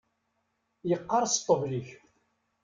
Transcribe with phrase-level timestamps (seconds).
[0.89, 1.89] Yeqqerṣ ṭṭbel-ik.